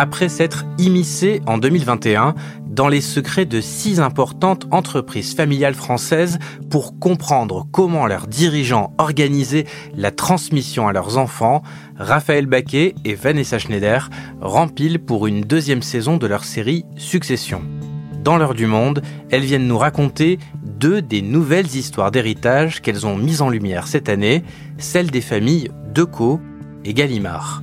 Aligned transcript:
après 0.00 0.30
s'être 0.30 0.64
immiscé 0.78 1.42
en 1.46 1.58
2021 1.58 2.34
dans 2.66 2.88
les 2.88 3.02
secrets 3.02 3.44
de 3.44 3.60
six 3.60 4.00
importantes 4.00 4.66
entreprises 4.70 5.34
familiales 5.34 5.74
françaises 5.74 6.38
pour 6.70 6.98
comprendre 6.98 7.66
comment 7.70 8.06
leurs 8.06 8.26
dirigeants 8.26 8.94
organisaient 8.96 9.66
la 9.94 10.10
transmission 10.10 10.88
à 10.88 10.94
leurs 10.94 11.18
enfants, 11.18 11.62
Raphaël 11.98 12.46
Baquet 12.46 12.94
et 13.04 13.14
Vanessa 13.14 13.58
Schneider 13.58 14.08
rempilent 14.40 15.00
pour 15.00 15.26
une 15.26 15.42
deuxième 15.42 15.82
saison 15.82 16.16
de 16.16 16.26
leur 16.26 16.44
série 16.44 16.86
Succession. 16.96 17.60
Dans 18.24 18.38
l'heure 18.38 18.54
du 18.54 18.66
monde, 18.66 19.02
elles 19.30 19.44
viennent 19.44 19.68
nous 19.68 19.76
raconter 19.76 20.38
deux 20.64 21.02
des 21.02 21.20
nouvelles 21.20 21.76
histoires 21.76 22.10
d'héritage 22.10 22.80
qu'elles 22.80 23.06
ont 23.06 23.16
mises 23.16 23.42
en 23.42 23.50
lumière 23.50 23.86
cette 23.86 24.08
année, 24.08 24.44
celle 24.78 25.10
des 25.10 25.20
familles 25.20 25.70
Decaux 25.92 26.40
et 26.86 26.94
Gallimard. 26.94 27.62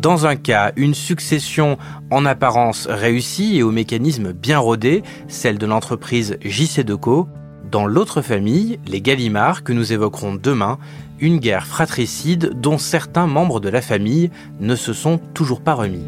Dans 0.00 0.26
un 0.26 0.36
cas, 0.36 0.72
une 0.76 0.92
succession 0.92 1.78
en 2.10 2.26
apparence 2.26 2.86
réussie 2.86 3.56
et 3.56 3.62
au 3.62 3.70
mécanisme 3.70 4.32
bien 4.32 4.58
rodé, 4.58 5.02
celle 5.26 5.56
de 5.56 5.64
l'entreprise 5.64 6.36
JC 6.44 6.84
Deco. 6.84 7.28
Dans 7.70 7.86
l'autre 7.86 8.20
famille, 8.20 8.78
les 8.86 9.00
Gallimard, 9.00 9.64
que 9.64 9.72
nous 9.72 9.94
évoquerons 9.94 10.34
demain, 10.34 10.76
une 11.18 11.38
guerre 11.38 11.66
fratricide 11.66 12.52
dont 12.60 12.76
certains 12.76 13.26
membres 13.26 13.58
de 13.58 13.70
la 13.70 13.80
famille 13.80 14.30
ne 14.60 14.76
se 14.76 14.92
sont 14.92 15.18
toujours 15.32 15.62
pas 15.62 15.74
remis. 15.74 16.04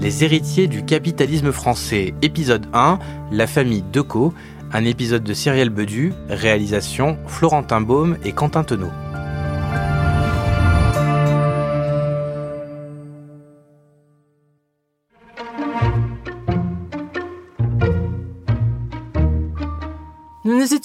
Les 0.00 0.24
héritiers 0.24 0.66
du 0.66 0.82
capitalisme 0.82 1.52
français, 1.52 2.14
épisode 2.22 2.66
1, 2.72 2.98
La 3.30 3.46
famille 3.46 3.84
Decaux, 3.92 4.32
un 4.72 4.86
épisode 4.86 5.22
de 5.22 5.34
Cyrielle 5.34 5.70
Bedu, 5.70 6.14
réalisation 6.30 7.18
Florentin 7.26 7.82
Baume 7.82 8.16
et 8.24 8.32
Quentin 8.32 8.64
Tenot. 8.64 8.90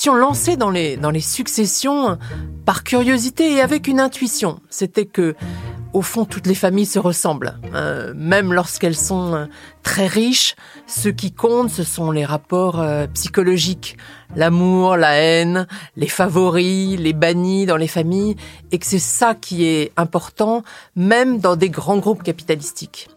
Étions 0.01 0.15
lancés 0.15 0.57
dans 0.57 0.71
les, 0.71 0.97
dans 0.97 1.11
les 1.11 1.21
successions 1.21 2.17
par 2.65 2.83
curiosité 2.83 3.53
et 3.53 3.61
avec 3.61 3.87
une 3.87 3.99
intuition. 3.99 4.59
C'était 4.71 5.05
que, 5.05 5.35
au 5.93 6.01
fond, 6.01 6.25
toutes 6.25 6.47
les 6.47 6.55
familles 6.55 6.87
se 6.87 6.97
ressemblent. 6.97 7.59
Euh, 7.75 8.11
même 8.15 8.51
lorsqu'elles 8.51 8.95
sont 8.95 9.35
euh, 9.35 9.45
très 9.83 10.07
riches, 10.07 10.55
ce 10.87 11.07
qui 11.07 11.31
compte, 11.31 11.69
ce 11.69 11.83
sont 11.83 12.09
les 12.09 12.25
rapports 12.25 12.81
euh, 12.81 13.05
psychologiques. 13.13 13.95
L'amour, 14.35 14.97
la 14.97 15.17
haine, 15.17 15.67
les 15.95 16.07
favoris, 16.07 16.99
les 16.99 17.13
bannis 17.13 17.67
dans 17.67 17.77
les 17.77 17.87
familles. 17.87 18.37
Et 18.71 18.79
que 18.79 18.87
c'est 18.87 18.97
ça 18.97 19.35
qui 19.35 19.65
est 19.65 19.91
important, 19.97 20.63
même 20.95 21.37
dans 21.37 21.55
des 21.55 21.69
grands 21.69 21.99
groupes 21.99 22.23
capitalistiques. 22.23 23.07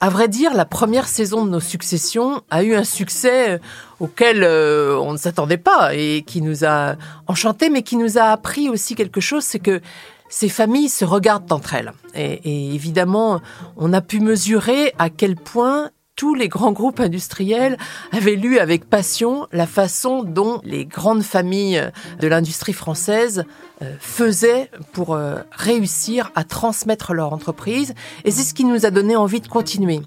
À 0.00 0.10
vrai 0.10 0.28
dire, 0.28 0.54
la 0.54 0.64
première 0.64 1.08
saison 1.08 1.44
de 1.44 1.50
nos 1.50 1.60
successions 1.60 2.42
a 2.50 2.62
eu 2.62 2.74
un 2.74 2.84
succès 2.84 3.50
euh, 3.50 3.58
auquel 3.98 4.44
euh, 4.44 4.96
on 4.96 5.12
ne 5.12 5.18
s'attendait 5.18 5.58
pas 5.58 5.92
et 5.94 6.22
qui 6.24 6.40
nous 6.40 6.64
a 6.64 6.94
enchantés, 7.26 7.68
mais 7.68 7.82
qui 7.82 7.96
nous 7.96 8.16
a 8.16 8.24
appris 8.24 8.68
aussi 8.68 8.94
quelque 8.94 9.20
chose, 9.20 9.42
c'est 9.42 9.58
que 9.58 9.80
ces 10.28 10.48
familles 10.48 10.88
se 10.88 11.04
regardent 11.04 11.50
entre 11.52 11.74
elles. 11.74 11.92
Et, 12.14 12.34
et, 12.44 12.74
évidemment, 12.74 13.40
on 13.76 13.92
a 13.92 14.00
pu 14.00 14.20
mesurer 14.20 14.92
à 14.98 15.10
quel 15.10 15.34
point 15.34 15.90
tous 16.18 16.34
les 16.34 16.48
grands 16.48 16.72
groupes 16.72 16.98
industriels 16.98 17.78
avaient 18.10 18.34
lu 18.34 18.58
avec 18.58 18.90
passion 18.90 19.46
la 19.52 19.68
façon 19.68 20.24
dont 20.24 20.60
les 20.64 20.84
grandes 20.84 21.22
familles 21.22 21.80
de 22.18 22.26
l'industrie 22.26 22.72
française 22.72 23.44
euh, 23.82 23.94
faisaient 24.00 24.68
pour 24.92 25.14
euh, 25.14 25.36
réussir 25.52 26.32
à 26.34 26.42
transmettre 26.42 27.14
leur 27.14 27.32
entreprise. 27.32 27.94
Et 28.24 28.32
c'est 28.32 28.42
ce 28.42 28.52
qui 28.52 28.64
nous 28.64 28.84
a 28.84 28.90
donné 28.90 29.14
envie 29.14 29.40
de 29.40 29.46
continuer. 29.46 30.00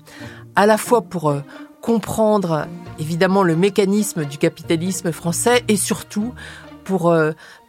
À 0.58 0.66
la 0.66 0.78
fois 0.78 1.02
pour 1.02 1.30
euh, 1.30 1.40
comprendre 1.82 2.68
évidemment 3.00 3.42
le 3.42 3.56
mécanisme 3.56 4.26
du 4.26 4.38
capitalisme 4.38 5.14
français 5.14 5.64
et 5.70 5.78
surtout 5.78 6.34
pour 6.84 7.16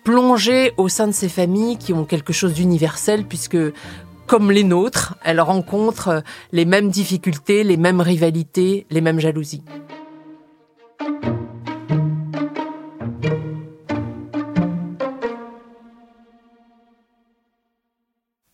plonger 0.05 0.73
au 0.77 0.89
sein 0.89 1.07
de 1.07 1.13
ces 1.13 1.29
familles 1.29 1.79
qui 1.79 1.93
ont 1.93 2.05
quelque 2.05 2.33
chose 2.33 2.55
d'universel 2.55 3.25
puisque 3.25 3.57
comme 4.33 4.51
les 4.51 4.65
nôtres, 4.65 5.15
elles 5.23 5.43
rencontrent 5.43 6.23
les 6.53 6.65
mêmes 6.65 6.89
difficultés, 6.89 7.65
les 7.65 7.77
mêmes 7.77 8.01
rivalités, 8.01 8.87
les 8.89 9.03
mêmes 9.03 9.21
jalousies. 9.21 9.63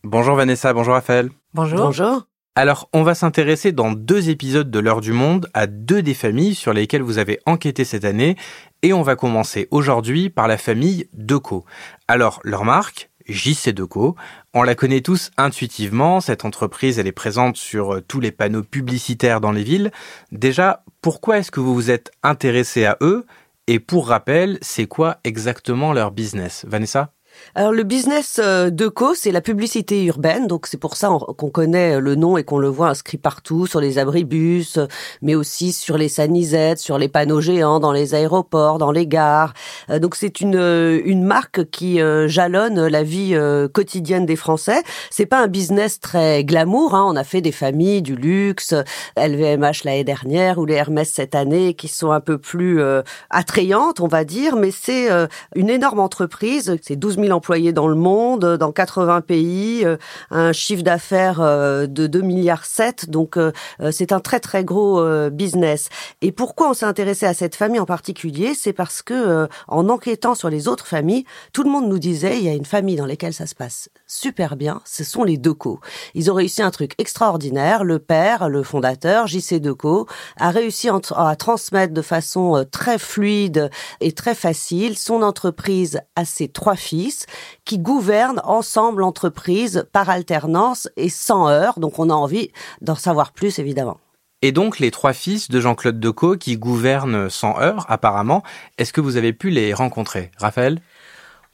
Bonjour 0.03 0.35
Vanessa, 0.35 0.73
bonjour 0.73 0.95
Raphaël. 0.95 1.29
Bonjour. 1.53 1.79
Bonjour. 1.79 2.27
Alors, 2.55 2.89
on 2.91 3.03
va 3.03 3.15
s'intéresser 3.15 3.71
dans 3.71 3.93
deux 3.93 4.29
épisodes 4.29 4.69
de 4.69 4.79
l'heure 4.79 4.99
du 4.99 5.13
monde 5.13 5.47
à 5.53 5.65
deux 5.65 6.01
des 6.01 6.13
familles 6.13 6.55
sur 6.55 6.73
lesquelles 6.73 7.03
vous 7.03 7.19
avez 7.19 7.39
enquêté 7.45 7.85
cette 7.85 8.03
année 8.03 8.35
et 8.81 8.91
on 8.91 9.01
va 9.01 9.15
commencer 9.15 9.69
aujourd'hui 9.71 10.29
par 10.29 10.49
la 10.49 10.57
famille 10.57 11.07
Deco. 11.13 11.63
Alors, 12.09 12.41
leur 12.43 12.65
marque, 12.65 13.09
JC 13.29 13.69
Deco. 13.69 14.15
On 14.53 14.63
la 14.63 14.75
connaît 14.75 15.01
tous 15.01 15.31
intuitivement, 15.37 16.19
cette 16.19 16.45
entreprise 16.45 16.99
elle 16.99 17.07
est 17.07 17.11
présente 17.11 17.55
sur 17.55 17.95
euh, 17.95 18.01
tous 18.01 18.19
les 18.19 18.31
panneaux 18.31 18.63
publicitaires 18.63 19.41
dans 19.41 19.51
les 19.51 19.63
villes. 19.63 19.91
Déjà, 20.31 20.83
pourquoi 21.01 21.37
est-ce 21.39 21.51
que 21.51 21.59
vous 21.59 21.73
vous 21.73 21.91
êtes 21.91 22.11
intéressé 22.23 22.85
à 22.85 22.97
eux? 23.01 23.25
Et 23.67 23.79
pour 23.79 24.07
rappel, 24.07 24.57
c'est 24.61 24.87
quoi 24.87 25.17
exactement 25.23 25.93
leur 25.93 26.11
business? 26.11 26.65
Vanessa? 26.67 27.13
Alors 27.55 27.71
le 27.71 27.83
business 27.83 28.39
euh, 28.41 28.69
d'Eco, 28.69 29.15
c'est 29.15 29.31
la 29.31 29.41
publicité 29.41 30.03
urbaine, 30.05 30.45
donc 30.45 30.67
c'est 30.67 30.77
pour 30.77 30.95
ça 30.95 31.09
qu'on 31.09 31.49
connaît 31.49 31.99
le 31.99 32.15
nom 32.15 32.37
et 32.37 32.43
qu'on 32.43 32.59
le 32.59 32.67
voit 32.67 32.89
inscrit 32.89 33.17
partout 33.17 33.65
sur 33.65 33.81
les 33.81 33.97
abribus, 33.97 34.77
mais 35.21 35.33
aussi 35.33 35.71
sur 35.71 35.97
les 35.97 36.09
sanisettes, 36.09 36.79
sur 36.79 36.97
les 36.99 37.07
panneaux 37.07 37.41
géants 37.41 37.79
dans 37.79 37.91
les 37.91 38.13
aéroports, 38.13 38.77
dans 38.77 38.91
les 38.91 39.07
gares. 39.07 39.53
Euh, 39.89 39.99
donc 39.99 40.15
c'est 40.15 40.41
une 40.41 40.55
euh, 40.55 41.01
une 41.05 41.23
marque 41.23 41.69
qui 41.71 41.99
jalonne 42.27 42.87
la 42.87 43.03
vie 43.03 43.37
quotidienne 43.73 44.25
des 44.25 44.35
Français. 44.35 44.81
C'est 45.09 45.25
pas 45.25 45.41
un 45.41 45.47
business 45.47 45.99
très 45.99 46.43
glamour. 46.43 46.93
Hein. 46.95 47.05
On 47.07 47.15
a 47.15 47.23
fait 47.23 47.41
des 47.41 47.51
familles 47.51 48.01
du 48.01 48.15
luxe, 48.15 48.73
LVMH 49.17 49.83
l'année 49.85 50.03
dernière 50.03 50.59
ou 50.59 50.65
les 50.65 50.75
Hermès 50.75 51.09
cette 51.11 51.35
année, 51.35 51.73
qui 51.73 51.87
sont 51.87 52.11
un 52.11 52.19
peu 52.19 52.37
plus 52.37 52.81
attrayantes, 53.29 53.99
on 53.99 54.07
va 54.07 54.23
dire. 54.23 54.55
Mais 54.55 54.71
c'est 54.71 55.09
une 55.55 55.69
énorme 55.69 55.99
entreprise. 55.99 56.75
C'est 56.81 56.95
12 56.95 57.15
000 57.15 57.28
employés 57.31 57.73
dans 57.73 57.87
le 57.87 57.95
monde, 57.95 58.57
dans 58.57 58.71
80 58.71 59.21
pays, 59.21 59.85
euh, 59.85 59.97
un 60.31 60.51
chiffre 60.53 60.83
d'affaires 60.83 61.39
euh, 61.41 61.87
de 61.87 62.07
2 62.07 62.21
milliards 62.21 62.65
7. 62.65 63.09
Donc 63.09 63.37
euh, 63.37 63.51
c'est 63.91 64.11
un 64.11 64.19
très 64.19 64.39
très 64.39 64.63
gros 64.63 65.03
business. 65.29 65.89
Et 66.21 66.31
pourquoi 66.31 66.69
on 66.69 66.73
s'est 66.73 66.85
intéressé 66.85 67.25
à 67.25 67.33
cette 67.33 67.55
famille 67.55 67.79
en 67.79 67.85
particulier? 67.85 68.53
C'est 68.53 68.73
parce 68.73 69.01
que 69.01 69.47
en 69.67 69.89
enquêtant 69.89 70.35
sur 70.35 70.49
les 70.49 70.67
autres 70.67 70.87
familles, 70.87 71.25
tout 71.53 71.63
le 71.63 71.69
monde 71.69 71.87
nous 71.87 71.99
disait 71.99 72.37
il 72.37 72.43
y 72.43 72.49
a 72.49 72.53
une 72.53 72.65
famille 72.65 72.95
dans 72.95 73.05
laquelle 73.05 73.33
ça 73.33 73.47
se 73.47 73.55
passe 73.55 73.89
super 74.07 74.55
bien. 74.55 74.81
Ce 74.85 75.03
sont 75.03 75.23
les 75.23 75.37
Decaux. 75.37 75.79
Ils 76.15 76.31
ont 76.31 76.33
réussi 76.33 76.61
un 76.61 76.71
truc 76.71 76.93
extraordinaire. 76.97 77.83
Le 77.83 77.99
père, 77.99 78.49
le 78.49 78.63
fondateur, 78.63 79.27
JC 79.27 79.59
Decaux, 79.59 80.07
a 80.37 80.51
réussi 80.51 80.89
à 81.15 81.35
transmettre 81.35 81.93
de 81.93 82.01
façon 82.01 82.65
très 82.71 82.97
fluide 82.97 83.69
et 84.01 84.11
très 84.11 84.35
facile 84.35 84.97
son 84.97 85.21
entreprise 85.21 86.01
à 86.15 86.25
ses 86.25 86.47
trois 86.47 86.75
fils 86.75 87.18
qui 87.65 87.79
gouvernent 87.79 88.41
ensemble 88.43 89.01
l'entreprise 89.01 89.85
par 89.91 90.09
alternance 90.09 90.89
et 90.97 91.09
sans 91.09 91.49
heurts. 91.49 91.79
Donc 91.79 91.99
on 91.99 92.09
a 92.09 92.13
envie 92.13 92.51
d'en 92.81 92.95
savoir 92.95 93.31
plus 93.31 93.59
évidemment. 93.59 93.99
Et 94.41 94.51
donc 94.51 94.79
les 94.79 94.91
trois 94.91 95.13
fils 95.13 95.49
de 95.49 95.59
Jean-Claude 95.59 95.99
Decaux 95.99 96.37
qui 96.37 96.57
gouvernent 96.57 97.29
sans 97.29 97.59
heurts 97.59 97.85
apparemment, 97.89 98.43
est-ce 98.77 98.93
que 98.93 99.01
vous 99.01 99.17
avez 99.17 99.33
pu 99.33 99.49
les 99.49 99.73
rencontrer? 99.73 100.31
Raphaël? 100.37 100.81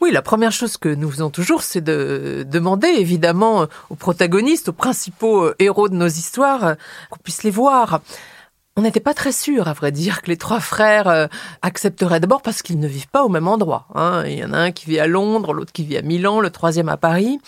Oui, 0.01 0.11
la 0.11 0.21
première 0.21 0.51
chose 0.51 0.75
que 0.77 0.89
nous 0.89 1.09
faisons 1.09 1.29
toujours, 1.29 1.63
c'est 1.63 1.81
de 1.81 2.45
demander 2.45 2.89
évidemment 2.89 3.65
aux 3.89 3.95
protagonistes, 3.95 4.69
aux 4.69 4.73
principaux 4.73 5.51
héros 5.57 5.87
de 5.87 5.95
nos 5.95 6.07
histoires, 6.07 6.75
qu'on 7.09 7.19
puisse 7.23 7.43
les 7.43 7.49
voir. 7.49 8.01
On 8.77 8.81
n'était 8.81 8.99
pas 8.99 9.13
très 9.13 9.31
sûr, 9.31 9.69
à 9.69 9.73
vrai 9.73 9.93
dire, 9.93 10.21
que 10.21 10.27
les 10.27 10.35
trois 10.35 10.59
frères 10.59 11.07
euh, 11.07 11.27
accepteraient 11.61 12.19
d'abord 12.19 12.41
parce 12.41 12.61
qu'ils 12.61 12.77
ne 12.77 12.89
vivent 12.89 13.07
pas 13.07 13.23
au 13.23 13.29
même 13.29 13.47
endroit. 13.47 13.87
Hein. 13.95 14.23
Il 14.25 14.37
y 14.37 14.43
en 14.43 14.51
a 14.51 14.57
un 14.57 14.71
qui 14.71 14.87
vit 14.87 14.99
à 14.99 15.07
Londres, 15.07 15.53
l'autre 15.53 15.71
qui 15.71 15.85
vit 15.85 15.95
à 15.95 16.01
Milan, 16.01 16.41
le 16.41 16.49
troisième 16.49 16.89
à 16.89 16.97
Paris. 16.97 17.39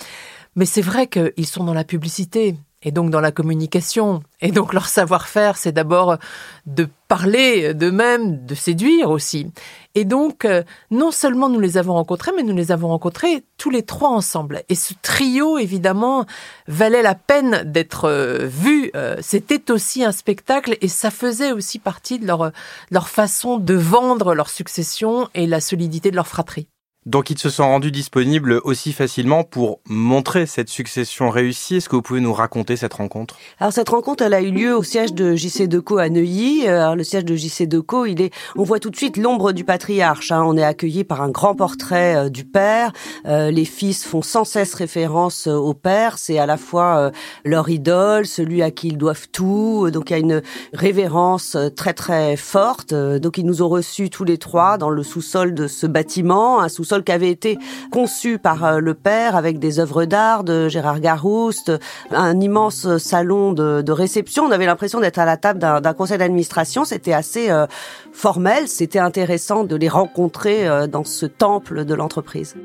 Mais 0.56 0.66
c'est 0.66 0.82
vrai 0.82 1.08
qu'ils 1.08 1.46
sont 1.46 1.66
dans 1.66 1.74
la 1.74 1.84
publicité. 1.84 2.56
Et 2.84 2.92
donc 2.92 3.10
dans 3.10 3.22
la 3.22 3.32
communication. 3.32 4.22
Et 4.42 4.52
donc 4.52 4.74
leur 4.74 4.88
savoir-faire, 4.88 5.58
c'est 5.58 5.72
d'abord 5.72 6.18
de 6.66 6.88
parler 7.08 7.74
d'eux-mêmes, 7.74 8.46
de 8.46 8.54
séduire 8.54 9.10
aussi. 9.10 9.52
Et 9.96 10.06
donc, 10.06 10.46
euh, 10.46 10.64
non 10.92 11.10
seulement 11.12 11.50
nous 11.50 11.60
les 11.60 11.78
avons 11.78 11.94
rencontrés, 11.94 12.32
mais 12.36 12.44
nous 12.44 12.56
les 12.56 12.72
avons 12.72 12.90
rencontrés 12.90 13.44
tous 13.58 13.72
les 13.72 13.82
trois 13.82 14.10
ensemble. 14.10 14.64
Et 14.70 14.76
ce 14.76 14.94
trio, 15.02 15.58
évidemment, 15.58 16.26
valait 16.68 17.02
la 17.02 17.16
peine 17.16 17.64
d'être 17.66 18.06
euh, 18.06 18.46
vu. 18.46 18.92
Euh, 18.96 19.16
c'était 19.22 19.72
aussi 19.72 20.04
un 20.04 20.12
spectacle 20.12 20.78
et 20.82 20.88
ça 20.88 21.10
faisait 21.10 21.52
aussi 21.52 21.80
partie 21.80 22.20
de 22.20 22.28
leur, 22.28 22.52
leur 22.92 23.10
façon 23.10 23.58
de 23.58 23.74
vendre 23.74 24.36
leur 24.36 24.50
succession 24.50 25.30
et 25.34 25.48
la 25.48 25.62
solidité 25.62 26.12
de 26.12 26.16
leur 26.16 26.28
fratrie. 26.28 26.68
Donc 27.07 27.30
ils 27.30 27.39
se 27.39 27.50
sont 27.50 27.63
rendus 27.63 27.89
disponibles 27.89 28.59
aussi 28.65 28.92
facilement 28.92 29.45
pour 29.45 29.80
montrer 29.88 30.45
cette 30.45 30.68
succession 30.68 31.30
réussie. 31.30 31.77
Est-ce 31.77 31.88
que 31.88 31.95
vous 31.95 32.01
pouvez 32.01 32.19
nous 32.19 32.33
raconter 32.33 32.75
cette 32.75 32.95
rencontre? 32.95 33.38
Alors 33.59 33.71
cette 33.71 33.88
rencontre, 33.88 34.24
elle 34.24 34.33
a 34.33 34.42
eu 34.42 34.51
lieu 34.51 34.75
au 34.75 34.83
siège 34.83 35.13
de 35.13 35.33
JC 35.33 35.69
Deco 35.69 36.00
à 36.00 36.09
Neuilly. 36.09 36.68
Alors, 36.68 36.98
le 36.98 37.06
siège 37.06 37.24
de 37.24 37.33
JC 37.33 37.65
Deco, 37.65 38.06
il 38.06 38.21
est, 38.21 38.33
on 38.57 38.63
voit 38.63 38.81
tout 38.81 38.89
de 38.89 38.98
suite 38.98 39.15
l'ombre 39.15 39.54
du 39.54 39.63
patriarche. 39.63 40.33
Hein. 40.33 40.44
On 40.45 40.57
est 40.57 40.65
accueilli 40.65 41.06
par 41.06 41.21
un 41.21 41.30
grand 41.30 41.56
portrait 41.56 42.18
euh, 42.18 42.30
du 42.30 42.44
père. 42.44 42.92
Euh, 43.25 43.51
les 43.51 43.63
fils 43.63 44.04
font 44.04 44.21
sans 44.21 44.44
cesse 44.44 44.74
référence 44.74 45.48
euh, 45.48 45.54
au 45.54 45.74
père. 45.74 46.18
C'est 46.18 46.39
à 46.39 46.45
la 46.45 46.57
fois 46.57 47.13
leur 47.45 47.69
idole, 47.69 48.25
celui 48.25 48.62
à 48.62 48.69
qui 48.69 48.89
ils 48.89 48.98
doivent 48.98 49.30
tout. 49.31 49.89
Donc 49.92 50.09
il 50.09 50.13
y 50.13 50.15
a 50.18 50.19
une 50.19 50.42
révérence 50.74 51.56
très 51.77 51.94
très 51.94 52.36
forte. 52.36 52.94
Donc 52.94 53.38
ils 53.38 53.45
nous 53.45 53.62
ont 53.62 53.69
reçus 53.69 54.09
tous 54.09 54.25
les 54.25 54.38
trois 54.38 54.77
dans 54.77 54.89
le 54.89 55.04
sous-sol 55.04 55.54
de 55.54 55.68
ce 55.68 55.88
bâtiment, 55.88 56.59
un 56.59 56.68
sous-sol 56.68 56.97
qui 57.04 57.12
avait 57.12 57.30
été 57.30 57.58
conçu 57.92 58.38
par 58.38 58.64
euh, 58.64 58.80
le 58.80 58.94
père 58.94 59.36
avec 59.36 59.60
des 59.60 59.80
œuvres 59.80 60.06
d'art 60.06 60.44
de 60.44 60.68
Gérard 60.70 61.00
Garouste, 61.00 61.72
un 62.12 62.40
immense 62.40 62.98
salon 62.98 63.54
de, 63.54 63.92
réception. 63.92 64.44
On 64.46 64.52
avait 64.52 64.66
l'impression 64.66 65.00
d'être 65.00 65.20
à 65.20 65.26
la 65.26 65.38
table 65.38 65.60
d'un 65.60 65.94
conseil 65.94 66.18
d'administration. 66.18 66.86
C'était 66.86 67.14
assez 67.14 67.50
euh, 67.50 67.66
formel. 68.12 68.68
C'était 68.68 69.00
intéressant 69.00 69.64
de 69.64 69.76
les 69.76 69.90
rencontrer 69.90 70.68
euh, 70.68 70.88
dans 70.88 71.04
ce 71.04 71.26
temple 71.26 71.86
de 71.86 71.94
l'entreprise. 71.96 72.56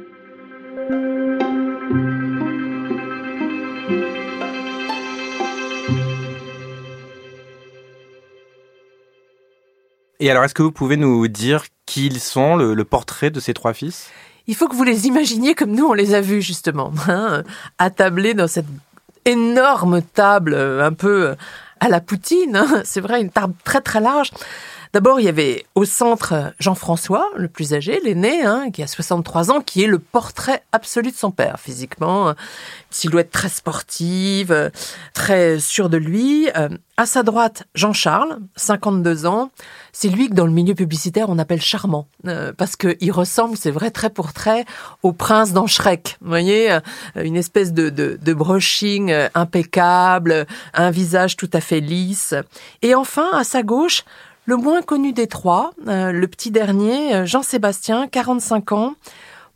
Et 10.22 10.30
alors, 10.30 10.44
est-ce 10.44 10.54
que 10.54 10.62
vous 10.62 10.70
pouvez 10.70 10.96
nous 10.96 11.26
dire 11.26 11.64
qui 11.92 12.06
ils 12.06 12.20
sont, 12.20 12.56
le, 12.56 12.84
portrait 12.84 13.30
de 13.30 13.38
ces 13.38 13.52
trois 13.52 13.74
fils? 13.74 14.08
Il 14.46 14.54
faut 14.54 14.66
que 14.66 14.74
vous 14.74 14.82
les 14.82 15.06
imaginiez 15.06 15.54
comme 15.54 15.72
nous, 15.72 15.84
on 15.84 15.92
les 15.92 16.14
a 16.14 16.22
vus 16.22 16.40
justement, 16.40 16.90
hein, 17.06 17.42
attablés 17.78 18.32
dans 18.32 18.48
cette 18.48 18.66
énorme 19.26 20.00
table 20.00 20.54
euh, 20.54 20.82
un 20.84 20.94
peu 20.94 21.28
euh, 21.28 21.34
à 21.80 21.90
la 21.90 22.00
Poutine. 22.00 22.56
Hein. 22.56 22.80
C'est 22.84 23.02
vrai, 23.02 23.20
une 23.20 23.28
table 23.28 23.52
très 23.62 23.82
très 23.82 24.00
large. 24.00 24.30
D'abord, 24.92 25.20
il 25.20 25.24
y 25.24 25.28
avait 25.28 25.64
au 25.74 25.86
centre 25.86 26.52
Jean-François, 26.58 27.30
le 27.34 27.48
plus 27.48 27.72
âgé, 27.72 27.98
l'aîné, 28.04 28.42
hein, 28.42 28.70
qui 28.70 28.82
a 28.82 28.86
63 28.86 29.50
ans, 29.50 29.60
qui 29.62 29.82
est 29.82 29.86
le 29.86 29.98
portrait 29.98 30.62
absolu 30.70 31.10
de 31.10 31.16
son 31.16 31.30
père, 31.30 31.58
physiquement. 31.58 32.34
Silhouette 32.90 33.30
très 33.30 33.48
sportive, 33.48 34.70
très 35.14 35.58
sûr 35.60 35.88
de 35.88 35.96
lui. 35.96 36.50
Euh, 36.58 36.68
à 36.98 37.06
sa 37.06 37.22
droite, 37.22 37.64
Jean-Charles, 37.74 38.38
52 38.56 39.24
ans. 39.24 39.50
C'est 39.92 40.08
lui 40.08 40.28
que 40.28 40.34
dans 40.34 40.44
le 40.44 40.52
milieu 40.52 40.74
publicitaire, 40.74 41.30
on 41.30 41.38
appelle 41.38 41.62
charmant. 41.62 42.06
Euh, 42.26 42.52
parce 42.54 42.76
qu'il 42.76 43.12
ressemble, 43.12 43.56
c'est 43.56 43.70
vrai, 43.70 43.90
très 43.90 44.10
pour 44.10 44.34
trait, 44.34 44.66
au 45.02 45.14
prince 45.14 45.52
dans. 45.54 45.64
Vous 45.64 46.28
voyez, 46.28 46.70
euh, 46.70 46.80
une 47.16 47.36
espèce 47.36 47.72
de, 47.72 47.88
de, 47.88 48.18
de 48.20 48.34
brushing 48.34 49.10
impeccable, 49.34 50.46
un 50.74 50.90
visage 50.90 51.36
tout 51.36 51.50
à 51.54 51.62
fait 51.62 51.80
lisse. 51.80 52.34
Et 52.82 52.94
enfin, 52.94 53.30
à 53.32 53.42
sa 53.42 53.62
gauche, 53.62 54.04
le 54.44 54.56
moins 54.56 54.82
connu 54.82 55.12
des 55.12 55.26
trois, 55.26 55.72
euh, 55.86 56.12
le 56.12 56.26
petit 56.26 56.50
dernier, 56.50 57.14
euh, 57.14 57.26
Jean-Sébastien, 57.26 58.08
45 58.08 58.72
ans, 58.72 58.94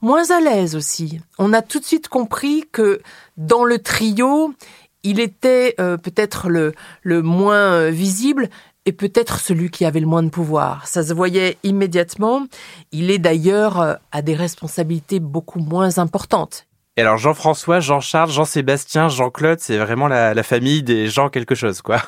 moins 0.00 0.30
à 0.30 0.40
l'aise 0.40 0.76
aussi. 0.76 1.20
On 1.38 1.52
a 1.52 1.62
tout 1.62 1.80
de 1.80 1.84
suite 1.84 2.08
compris 2.08 2.64
que 2.70 3.00
dans 3.36 3.64
le 3.64 3.78
trio, 3.78 4.54
il 5.02 5.20
était 5.20 5.74
euh, 5.80 5.96
peut-être 5.96 6.48
le, 6.48 6.72
le 7.02 7.22
moins 7.22 7.90
visible 7.90 8.48
et 8.84 8.92
peut-être 8.92 9.40
celui 9.40 9.70
qui 9.70 9.84
avait 9.84 10.00
le 10.00 10.06
moins 10.06 10.22
de 10.22 10.28
pouvoir. 10.28 10.86
Ça 10.86 11.02
se 11.02 11.12
voyait 11.12 11.58
immédiatement. 11.64 12.46
Il 12.92 13.10
est 13.10 13.18
d'ailleurs 13.18 13.98
à 14.12 14.22
des 14.22 14.36
responsabilités 14.36 15.18
beaucoup 15.18 15.58
moins 15.58 15.98
importantes. 15.98 16.65
Et 16.98 17.02
alors 17.02 17.19
Jean-François, 17.19 17.81
Jean-Charles, 17.81 18.31
Jean-Sébastien, 18.31 19.10
Jean-Claude, 19.10 19.58
c'est 19.60 19.76
vraiment 19.76 20.08
la, 20.08 20.43
famille 20.43 20.82
des 20.82 21.08
gens 21.08 21.28
quelque 21.28 21.54
chose, 21.54 21.82
quoi. 21.82 22.00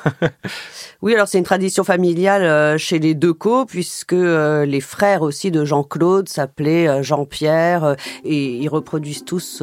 oui, 1.03 1.13
alors 1.13 1.27
c'est 1.27 1.37
une 1.37 1.43
tradition 1.43 1.83
familiale 1.83 2.41
euh, 2.41 2.75
chez 2.79 2.97
les 2.97 3.13
Decaux, 3.13 3.65
puisque 3.65 4.13
euh, 4.13 4.65
les 4.65 4.81
frères 4.81 5.21
aussi 5.21 5.51
de 5.51 5.63
Jean-Claude 5.63 6.27
s'appelaient 6.27 6.87
euh, 6.87 7.03
Jean-Pierre, 7.03 7.95
et 8.23 8.55
ils 8.55 8.67
reproduisent 8.67 9.25
tous, 9.25 9.61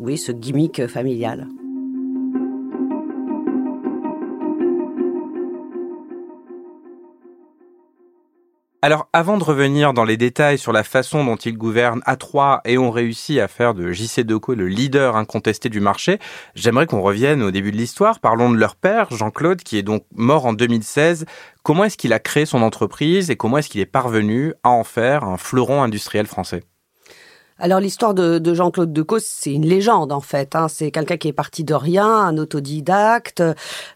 oui, 0.00 0.18
ce 0.18 0.32
gimmick 0.32 0.86
familial. 0.86 1.46
Alors, 8.80 9.08
avant 9.12 9.38
de 9.38 9.42
revenir 9.42 9.92
dans 9.92 10.04
les 10.04 10.16
détails 10.16 10.56
sur 10.56 10.70
la 10.70 10.84
façon 10.84 11.24
dont 11.24 11.34
ils 11.34 11.58
gouvernent 11.58 12.02
à 12.06 12.14
trois 12.14 12.60
et 12.64 12.78
ont 12.78 12.92
réussi 12.92 13.40
à 13.40 13.48
faire 13.48 13.74
de 13.74 13.90
JC 13.90 14.20
Deco 14.20 14.54
le 14.54 14.68
leader 14.68 15.16
incontesté 15.16 15.68
du 15.68 15.80
marché, 15.80 16.20
j'aimerais 16.54 16.86
qu'on 16.86 17.02
revienne 17.02 17.42
au 17.42 17.50
début 17.50 17.72
de 17.72 17.76
l'histoire. 17.76 18.20
Parlons 18.20 18.52
de 18.52 18.56
leur 18.56 18.76
père, 18.76 19.10
Jean-Claude, 19.10 19.64
qui 19.64 19.78
est 19.78 19.82
donc 19.82 20.04
mort 20.14 20.46
en 20.46 20.52
2016. 20.52 21.26
Comment 21.64 21.82
est-ce 21.84 21.96
qu'il 21.96 22.12
a 22.12 22.20
créé 22.20 22.46
son 22.46 22.62
entreprise 22.62 23.32
et 23.32 23.36
comment 23.36 23.58
est-ce 23.58 23.68
qu'il 23.68 23.80
est 23.80 23.86
parvenu 23.86 24.54
à 24.62 24.68
en 24.68 24.84
faire 24.84 25.24
un 25.24 25.38
fleuron 25.38 25.82
industriel 25.82 26.28
français? 26.28 26.62
Alors 27.60 27.80
l'histoire 27.80 28.14
de, 28.14 28.38
de 28.38 28.54
Jean-Claude 28.54 28.92
Decaux, 28.92 29.18
c'est 29.18 29.52
une 29.52 29.66
légende 29.66 30.12
en 30.12 30.20
fait. 30.20 30.54
Hein. 30.54 30.68
C'est 30.68 30.92
quelqu'un 30.92 31.16
qui 31.16 31.26
est 31.26 31.32
parti 31.32 31.64
de 31.64 31.74
rien, 31.74 32.06
un 32.06 32.38
autodidacte, 32.38 33.42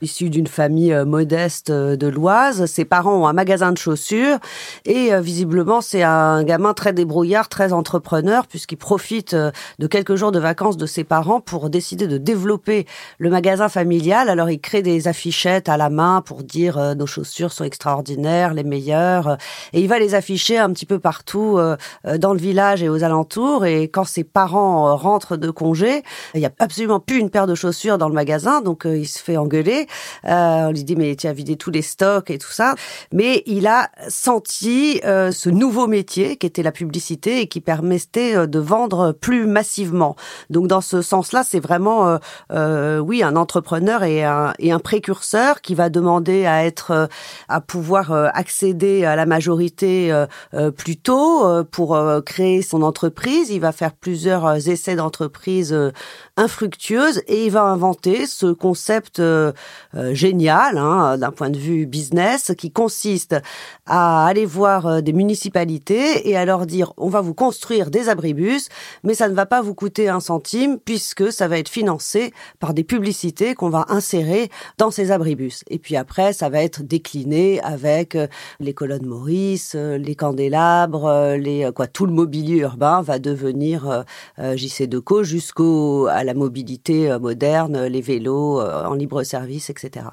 issu 0.01 0.31
d'une 0.31 0.49
famille 0.49 0.93
euh, 0.93 1.05
modeste 1.05 1.71
euh, 1.71 1.95
de 1.95 2.09
l'Oise. 2.09 2.67
Ses 2.67 2.85
parents 2.85 3.15
ont 3.15 3.27
un 3.29 3.33
magasin 3.33 3.71
de 3.71 3.79
chaussures 3.79 4.39
et 4.85 5.15
euh, 5.15 5.21
visiblement 5.21 5.81
c'est 5.81 6.03
un 6.03 6.43
gamin 6.43 6.75
très 6.75 6.93
débrouillard, 6.93 7.49
très 7.49 7.73
entrepreneur 7.73 8.49
puisqu'il 8.49 8.79
profite 8.79 9.37
de 9.37 9.87
quelques 9.87 10.17
jours 10.17 10.33
de 10.33 10.41
vacances 10.41 10.77
de 10.77 10.87
ses 10.87 11.05
parents 11.05 11.41
pour 11.41 11.71
décider 11.71 12.09
de 12.09 12.19
développer 12.19 12.85
le 13.19 13.31
magasin 13.31 13.69
familial. 13.69 14.29
Alors 14.29 14.51
il 14.51 14.61
crée 14.61 14.83
des 14.83 15.07
affichettes 15.07 15.69
à 15.69 15.77
la 15.77 15.89
main 15.89 16.21
pour 16.21 16.43
dire 16.43 16.97
nos 16.97 17.07
chaussures 17.07 17.53
sont 17.53 17.65
extraordinaires, 17.65 18.55
les 18.55 18.65
meilleures, 18.65 19.39
et 19.73 19.81
il 19.81 19.87
va 19.87 20.01
les 20.01 20.17
afficher 20.17 20.59
un 20.59 20.71
petit 20.73 20.87
peu 20.87 20.99
partout 20.99 21.61
dans 22.19 22.33
le 22.33 22.39
village 22.39 22.83
et 22.83 22.89
aux 22.89 23.05
alentours 23.05 23.52
et 23.65 23.89
quand 23.89 24.05
ses 24.05 24.25
parents 24.25 24.89
euh, 24.89 24.95
rentrent 24.95 25.37
de 25.37 25.51
congé, 25.51 26.03
il 26.35 26.41
n'y 26.41 26.47
a 26.47 26.53
absolument 26.59 27.01
plus 27.01 27.19
une 27.19 27.31
paire 27.31 27.47
de 27.47 27.55
chaussures 27.55 27.99
dans 27.99 28.09
le 28.09 28.15
magasin, 28.15 28.61
donc 28.61 28.87
euh, 28.87 28.97
il 28.97 29.07
se 29.07 29.19
fait 29.19 29.37
engueuler. 29.37 29.87
Euh, 30.25 30.69
on 30.69 30.71
lui 30.71 30.85
dit 30.85 30.97
mais 30.97 31.15
tu 31.17 31.27
as 31.27 31.33
vidé 31.33 31.57
tous 31.57 31.71
les 31.71 31.83
stocks 31.83 32.31
et 32.31 32.39
tout 32.39 32.51
ça. 32.51 32.75
Mais 33.13 33.43
il 33.47 33.67
a 33.67 33.91
senti 34.09 35.01
ce 35.03 35.49
nouveau 35.49 35.87
métier 35.87 36.37
qui 36.37 36.47
était 36.47 36.63
la 36.63 36.73
publicité 36.73 37.41
et 37.41 37.47
qui 37.47 37.61
permettait 37.61 38.47
de 38.47 38.59
vendre 38.59 39.13
plus 39.13 39.47
massivement. 39.47 40.17
Donc 40.51 40.69
dans 40.69 40.81
ce 40.81 41.03
sens-là, 41.03 41.45
c'est 41.45 41.61
vraiment 41.61 42.19
oui 42.51 43.23
un 43.23 43.37
entrepreneur 43.37 44.03
et 44.05 44.25
un, 44.25 44.53
et 44.59 44.73
un 44.73 44.79
précurseur 44.79 45.61
qui 45.61 45.75
va 45.75 45.91
demander 45.91 46.47
à 46.47 46.65
être 46.65 47.09
à 47.49 47.61
pouvoir 47.61 48.13
accéder 48.13 49.05
à 49.05 49.17
la 49.17 49.27
majorité 49.27 50.13
plus 50.77 50.97
tôt 50.97 51.65
pour 51.71 51.99
créer 52.25 52.63
son 52.63 52.83
entreprise 52.83 53.42
il 53.51 53.61
va 53.61 53.73
faire 53.73 53.93
plusieurs 53.93 54.47
euh, 54.47 54.57
essais 54.57 54.97
d'entreprise 54.97 55.73
euh, 55.73 55.91
infructueuses 56.37 57.23
et 57.27 57.47
il 57.47 57.51
va 57.51 57.63
inventer 57.63 58.27
ce 58.27 58.53
concept 58.53 59.19
euh, 59.19 59.53
génial 60.13 60.79
hein, 60.79 61.19
d'un 61.19 61.31
point 61.31 61.51
de 61.51 61.59
vue 61.59 61.87
business 61.87 62.53
qui 62.57 62.71
consiste 62.71 63.37
à 63.87 64.27
aller 64.27 64.47
voir 64.47 65.03
des 65.03 65.13
municipalités 65.13 66.29
et 66.29 66.37
à 66.37 66.45
leur 66.45 66.67
dire 66.67 66.93
on 66.97 67.09
va 67.09 67.21
vous 67.21 67.35
construire 67.35 67.91
des 67.91 68.09
abribus 68.09 68.69
mais 69.05 69.15
ça 69.15 69.29
ne 69.29 69.35
va 69.35 69.47
pas 69.47 69.61
vous 69.61 69.75
coûter 69.75 70.09
un 70.09 70.21
centime 70.21 70.79
puisque 70.79 71.33
ça 71.33 71.49
va 71.49 71.59
être 71.59 71.69
financé 71.69 72.33
par 72.59 72.75
des 72.75 72.85
publicités 72.85 73.55
qu'on 73.55 73.71
va 73.71 73.85
insérer 73.89 74.51
dans 74.79 74.91
ces 74.91 75.11
abribus. 75.11 75.65
Et 75.69 75.79
puis 75.79 75.97
après 75.97 76.33
ça 76.33 76.49
va 76.49 76.63
être 76.63 76.83
décliné 76.83 77.61
avec 77.63 78.17
les 78.61 78.75
colonnes 78.75 79.07
Maurice, 79.07 79.75
les 79.75 80.15
candélabres, 80.15 81.35
les 81.37 81.71
quoi 81.75 81.87
tout 81.87 82.07
le 82.07 82.13
mobilier 82.13 82.59
urbain 82.59 83.03
va 83.03 83.19
devenir 83.33 83.89
euh, 83.89 84.03
euh, 84.39 84.57
JC 84.57 84.87
Deco 84.87 85.23
jusqu'au 85.25 86.07
à 86.07 86.25
la 86.25 86.35
mobilité 86.35 87.11
euh, 87.11 87.19
moderne, 87.19 87.87
les 87.87 88.01
vélos 88.01 88.61
en 88.61 88.95
libre 88.95 89.23
service, 89.23 89.71
etc. 89.71 90.07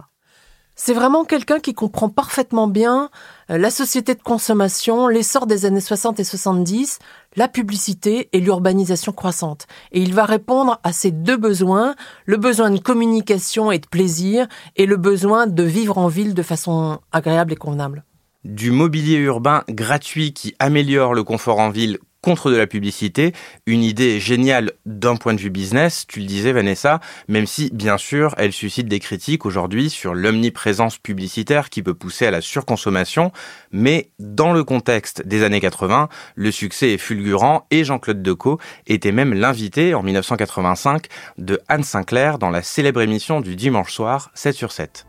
C'est 0.76 0.94
vraiment 0.94 1.26
quelqu'un 1.26 1.60
qui 1.60 1.74
comprend 1.74 2.08
parfaitement 2.08 2.68
bien 2.68 3.10
la 3.50 3.70
société 3.70 4.16
de 4.16 4.22
consommation, 4.22 5.10
l'essor 5.10 5.46
des 5.46 5.66
années 5.66 5.82
60 5.82 6.22
et 6.22 6.24
70, 6.24 7.00
la 7.36 7.50
publicité 7.50 8.30
et 8.32 8.40
l'urbanisation 8.40 9.12
croissante. 9.12 9.68
Et 9.92 10.02
il 10.02 10.14
va 10.14 10.24
répondre 10.24 10.80
à 10.84 10.94
ces 10.94 11.12
deux 11.12 11.36
besoins, 11.36 11.96
le 12.26 12.38
besoin 12.38 12.72
de 12.72 12.80
communication 12.80 13.74
et 13.74 13.80
de 13.80 13.88
plaisir 13.88 14.48
et 14.78 14.86
le 14.86 14.96
besoin 14.96 15.48
de 15.48 15.64
vivre 15.64 15.98
en 15.98 16.08
ville 16.08 16.34
de 16.34 16.44
façon 16.44 17.00
agréable 17.12 17.52
et 17.52 17.58
convenable. 17.58 18.06
Du 18.46 18.72
mobilier 18.72 19.18
urbain 19.18 19.66
gratuit 19.68 20.32
qui 20.32 20.56
améliore 20.60 21.14
le 21.14 21.26
confort 21.26 21.60
en 21.60 21.72
ville 21.72 22.00
contre 22.22 22.52
de 22.52 22.56
la 22.56 22.68
publicité, 22.68 23.34
une 23.66 23.84
idée 23.84 24.20
géniale 24.20 24.74
d'un 24.86 25.16
point 25.16 25.34
de 25.34 25.40
vue 25.40 25.50
business, 25.50 26.06
tu 26.08 26.20
le 26.20 26.26
disais 26.26 26.52
Vanessa, 26.52 27.00
même 27.28 27.48
si 27.48 27.70
bien 27.74 27.98
sûr 27.98 28.36
elle 28.38 28.52
suscite 28.52 28.88
des 28.88 29.00
critiques 29.00 29.46
aujourd'hui 29.46 29.90
sur 29.90 30.14
l'omniprésence 30.14 30.98
publicitaire 30.98 31.70
qui 31.70 31.82
peut 31.82 31.94
pousser 31.94 32.26
à 32.26 32.32
la 32.32 32.42
surconsommation, 32.42 33.32
mais 33.72 34.12
dans 34.20 34.54
le 34.54 34.64
contexte 34.64 35.26
des 35.26 35.44
années 35.44 35.62
80, 35.62 36.10
le 36.36 36.52
succès 36.52 36.94
est 36.94 36.98
fulgurant 36.98 37.66
et 37.72 37.84
Jean-Claude 37.84 38.22
Decaux 38.22 38.60
était 38.88 39.12
même 39.12 39.34
l'invité 39.34 39.94
en 39.94 40.04
1985 40.04 41.08
de 41.38 41.60
Anne 41.68 41.84
Sinclair 41.84 42.38
dans 42.38 42.50
la 42.50 42.64
célèbre 42.64 43.02
émission 43.02 43.42
du 43.42 43.56
dimanche 43.56 43.94
soir 43.94 44.32
7 44.34 44.56
sur 44.56 44.72
7. 44.72 45.09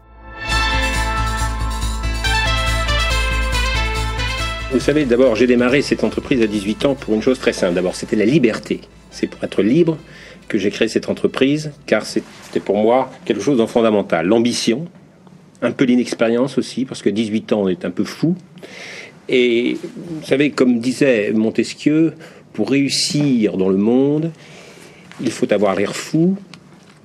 Vous 4.72 4.78
savez, 4.78 5.04
d'abord, 5.04 5.34
j'ai 5.34 5.48
démarré 5.48 5.82
cette 5.82 6.04
entreprise 6.04 6.42
à 6.42 6.46
18 6.46 6.84
ans 6.84 6.94
pour 6.94 7.12
une 7.14 7.22
chose 7.22 7.40
très 7.40 7.52
simple. 7.52 7.74
D'abord, 7.74 7.96
c'était 7.96 8.14
la 8.14 8.24
liberté. 8.24 8.80
C'est 9.10 9.26
pour 9.26 9.42
être 9.42 9.62
libre 9.62 9.98
que 10.46 10.58
j'ai 10.58 10.70
créé 10.70 10.86
cette 10.86 11.08
entreprise, 11.08 11.72
car 11.86 12.06
c'était 12.06 12.60
pour 12.60 12.76
moi 12.76 13.10
quelque 13.24 13.42
chose 13.42 13.58
de 13.58 13.66
fondamental. 13.66 14.26
L'ambition, 14.26 14.86
un 15.60 15.72
peu 15.72 15.84
l'inexpérience 15.84 16.56
aussi, 16.56 16.84
parce 16.84 17.02
que 17.02 17.10
18 17.10 17.52
ans, 17.52 17.62
on 17.62 17.68
est 17.68 17.84
un 17.84 17.90
peu 17.90 18.04
fou. 18.04 18.36
Et 19.28 19.76
vous 19.96 20.24
savez, 20.24 20.52
comme 20.52 20.78
disait 20.78 21.32
Montesquieu, 21.34 22.14
pour 22.52 22.70
réussir 22.70 23.56
dans 23.56 23.70
le 23.70 23.76
monde, 23.76 24.30
il 25.20 25.32
faut 25.32 25.52
avoir 25.52 25.74
l'air 25.74 25.96
fou 25.96 26.36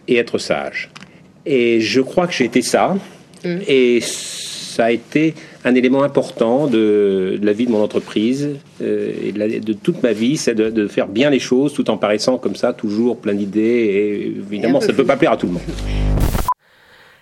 et 0.08 0.18
être 0.18 0.38
sage. 0.38 0.92
Et 1.48 1.82
je 1.82 2.02
crois 2.02 2.28
que 2.28 2.34
j'ai 2.34 2.46
été 2.46 2.62
ça. 2.62 2.96
Mm. 3.44 3.58
Et 3.68 4.00
ça 4.02 4.86
a 4.86 4.92
été 4.92 5.34
un 5.66 5.74
élément 5.74 6.04
important 6.04 6.68
de, 6.68 7.40
la 7.42 7.52
vie 7.52 7.66
de 7.66 7.72
mon 7.72 7.84
entreprise 7.84 8.50
euh, 8.82 9.12
et 9.22 9.32
de, 9.32 9.74
toute 9.74 10.04
ma 10.04 10.14
vie, 10.14 10.38
c'est 10.38 10.54
de, 10.54 10.88
faire 10.88 11.08
bien 11.08 11.32
les 11.32 11.40
choses 11.40 11.74
tout 11.74 11.90
en 11.90 11.98
paraissant 11.98 12.38
comme 12.38 12.56
ça, 12.56 12.72
toujours 12.72 13.18
plein 13.18 13.34
d'idées. 13.34 13.62
Et 13.62 14.28
évidemment, 14.28 14.80
ça 14.80 14.90
ne 14.90 14.94
peut 14.94 15.06
pas 15.06 15.18
plaire 15.18 15.32
à 15.32 15.38
tout 15.38 15.48
le 15.48 15.54
monde. 15.54 15.64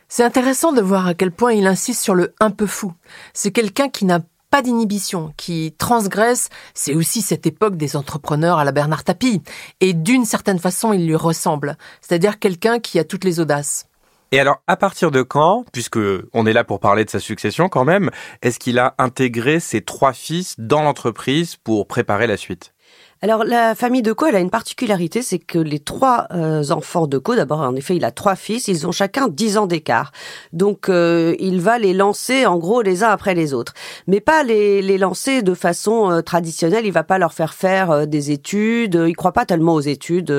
C'est 0.09 0.23
intéressant 0.23 0.73
de 0.73 0.81
voir 0.81 1.07
à 1.07 1.13
quel 1.13 1.31
point 1.31 1.53
il 1.53 1.65
insiste 1.65 2.01
sur 2.01 2.13
le 2.13 2.33
un 2.41 2.51
peu 2.51 2.67
fou. 2.67 2.91
C'est 3.33 3.51
quelqu'un 3.51 3.87
qui 3.87 4.03
n'a 4.05 4.19
pas 4.51 4.61
d'inhibition, 4.61 5.33
qui 5.37 5.73
transgresse, 5.79 6.49
c'est 6.75 6.93
aussi 6.93 7.21
cette 7.21 7.47
époque 7.47 7.75
des 7.77 7.95
entrepreneurs 7.95 8.59
à 8.59 8.65
la 8.65 8.71
Bernard 8.71 9.05
Tapie. 9.05 9.41
Et 9.79 9.93
d'une 9.93 10.25
certaine 10.25 10.59
façon, 10.59 10.93
il 10.93 11.07
lui 11.07 11.15
ressemble. 11.15 11.77
C'est-à-dire 12.01 12.37
quelqu'un 12.37 12.79
qui 12.79 12.99
a 12.99 13.03
toutes 13.03 13.23
les 13.23 13.39
audaces. 13.39 13.87
Et 14.33 14.39
alors, 14.39 14.63
à 14.65 14.77
partir 14.77 15.11
de 15.11 15.21
quand, 15.21 15.63
puisque 15.71 15.99
on 16.33 16.47
est 16.47 16.53
là 16.53 16.63
pour 16.63 16.79
parler 16.79 17.05
de 17.05 17.09
sa 17.11 17.19
succession 17.19 17.69
quand 17.69 17.85
même, 17.85 18.09
est-ce 18.41 18.57
qu'il 18.57 18.79
a 18.79 18.95
intégré 18.97 19.59
ses 19.59 19.81
trois 19.81 20.11
fils 20.11 20.55
dans 20.57 20.81
l'entreprise 20.81 21.55
pour 21.57 21.87
préparer 21.87 22.25
la 22.25 22.35
suite? 22.35 22.72
Alors 23.23 23.45
la 23.45 23.73
famille 23.73 24.01
de 24.01 24.11
Co, 24.11 24.25
elle 24.25 24.35
a 24.35 24.41
une 24.41 24.49
particularité, 24.49 25.21
c'est 25.21 25.39
que 25.39 25.57
les 25.57 25.79
trois 25.79 26.27
euh, 26.33 26.69
enfants 26.71 27.07
de 27.07 27.17
Co, 27.17 27.37
d'abord 27.37 27.61
en 27.61 27.73
effet 27.73 27.95
il 27.95 28.03
a 28.03 28.11
trois 28.11 28.35
fils, 28.35 28.67
ils 28.67 28.85
ont 28.85 28.91
chacun 28.91 29.29
dix 29.29 29.57
ans 29.57 29.65
d'écart. 29.65 30.11
Donc 30.51 30.89
euh, 30.89 31.33
il 31.39 31.61
va 31.61 31.79
les 31.79 31.93
lancer 31.93 32.45
en 32.45 32.57
gros 32.57 32.81
les 32.81 33.01
uns 33.01 33.07
après 33.07 33.33
les 33.33 33.53
autres. 33.53 33.73
Mais 34.07 34.19
pas 34.19 34.43
les, 34.43 34.81
les 34.81 34.97
lancer 34.97 35.41
de 35.41 35.53
façon 35.53 36.11
euh, 36.11 36.21
traditionnelle, 36.21 36.85
il 36.85 36.91
va 36.91 37.05
pas 37.05 37.17
leur 37.17 37.31
faire 37.31 37.53
faire 37.53 38.07
des 38.07 38.31
études, 38.31 39.01
il 39.07 39.15
croit 39.15 39.31
pas 39.31 39.45
tellement 39.45 39.75
aux 39.75 39.79
études 39.79 40.33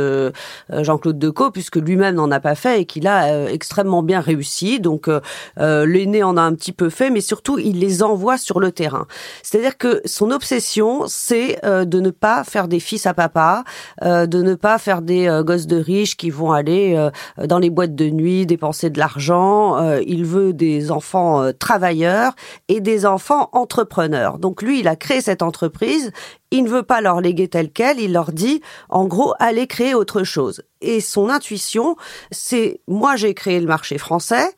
Jean-Claude 0.70 1.18
Decaux 1.18 1.50
puisque 1.50 1.76
lui-même 1.76 2.16
n'en 2.16 2.30
a 2.30 2.40
pas 2.40 2.54
fait 2.54 2.82
et 2.82 2.84
qu'il 2.84 3.06
a 3.06 3.50
extrêmement 3.50 4.02
bien 4.02 4.20
réussi. 4.20 4.78
Donc 4.78 5.08
l'aîné 5.56 6.22
en 6.22 6.36
a 6.36 6.42
un 6.42 6.52
petit 6.54 6.72
peu 6.72 6.90
fait, 6.90 7.08
mais 7.08 7.22
surtout 7.22 7.58
il 7.58 7.78
les 7.78 8.02
envoie 8.02 8.36
sur 8.36 8.60
le 8.60 8.72
terrain. 8.72 9.06
C'est-à-dire 9.42 9.78
que 9.78 10.02
son 10.04 10.30
obsession 10.30 11.04
c'est 11.06 11.58
de 11.64 12.00
ne 12.00 12.10
pas 12.10 12.44
faire 12.44 12.68
des 12.68 12.73
des 12.74 12.80
fils 12.80 13.06
à 13.06 13.14
papa, 13.14 13.62
euh, 14.02 14.26
de 14.26 14.42
ne 14.42 14.56
pas 14.56 14.78
faire 14.78 15.00
des 15.00 15.28
euh, 15.28 15.44
gosses 15.44 15.68
de 15.68 15.76
riches 15.76 16.16
qui 16.16 16.28
vont 16.28 16.50
aller 16.50 16.96
euh, 16.96 17.46
dans 17.46 17.60
les 17.60 17.70
boîtes 17.70 17.94
de 17.94 18.10
nuit 18.10 18.46
dépenser 18.46 18.90
de 18.90 18.98
l'argent. 18.98 19.78
il 20.00 20.24
veut 20.24 20.52
des 20.52 20.90
enfants 20.90 21.52
travailleurs 21.58 22.32
et 22.68 22.80
des 22.80 23.06
enfants 23.06 23.48
entrepreneurs. 23.52 24.38
Donc 24.38 24.60
lui, 24.60 24.80
il 24.80 24.88
a 24.88 24.96
créé 24.96 25.20
cette 25.20 25.42
entreprise. 25.42 26.10
Il 26.50 26.64
ne 26.64 26.68
veut 26.68 26.82
pas 26.82 27.00
leur 27.00 27.20
léguer 27.20 27.46
tel 27.46 27.70
quel. 27.70 28.00
Il 28.00 28.12
leur 28.12 28.32
dit, 28.32 28.60
en 28.88 29.06
gros, 29.06 29.34
allez 29.38 29.66
créer 29.68 29.94
autre 29.94 30.24
chose. 30.24 30.62
Et 30.80 31.00
son 31.00 31.28
intuition, 31.28 31.96
c'est 32.32 32.80
moi 32.88 33.14
j'ai 33.14 33.34
créé 33.34 33.60
le 33.60 33.66
marché 33.66 33.98
français. 33.98 34.48